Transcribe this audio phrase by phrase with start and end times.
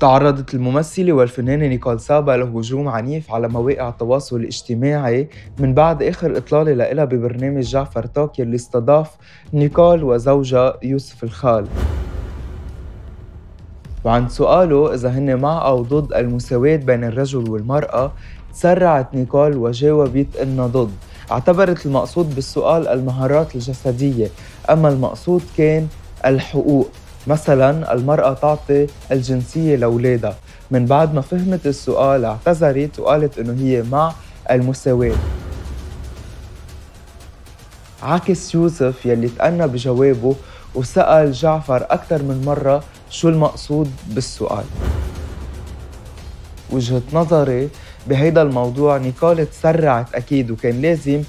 [0.00, 5.28] تعرضت الممثلة والفنانة نيكول سابا لهجوم عنيف على مواقع التواصل الاجتماعي.
[5.58, 9.10] من بعد آخر إطلالة لها ببرنامج جعفر توك اللي استضاف
[9.52, 11.66] نيكول وزوجها يوسف الخال.
[14.04, 18.12] وعن سؤاله إذا هن مع أو ضد المساواة بين الرجل والمرأة
[18.52, 20.90] تسرعت نيكول وجاوبت إنها ضد.
[21.30, 24.28] اعتبرت المقصود بالسؤال المهارات الجسدية.
[24.70, 25.86] أما المقصود كان
[26.26, 26.88] الحقوق.
[27.26, 30.36] مثلا المرأة تعطي الجنسية لأولادها.
[30.70, 34.12] من بعد ما فهمت السؤال اعتذرت وقالت إنه هي مع
[34.50, 35.16] المساواة.
[38.02, 40.34] عكس يوسف يلي تأنى بجوابه
[40.74, 44.64] وسأل جعفر أكثر من مرة شو المقصود بالسؤال.
[46.70, 47.68] وجهة نظري
[48.06, 51.22] بهيدا الموضوع نيكول تسرعت أكيد وكان لازم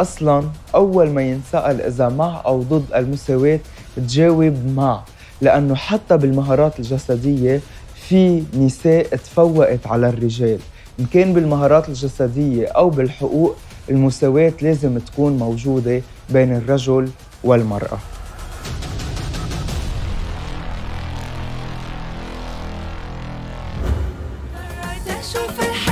[0.00, 3.60] أصلا أول ما ينسأل إذا مع أو ضد المساواة
[3.96, 5.02] تجاوب مع.
[5.40, 7.60] لأنه حتى بالمهارات الجسدية
[8.08, 10.58] في نساء تفوقت على الرجال.
[11.00, 13.56] إن كان بالمهارات الجسدية أو بالحقوق
[13.90, 17.08] المساواة لازم تكون موجودة بين الرجل
[17.44, 17.98] والمرأة.
[25.08, 25.87] أشوف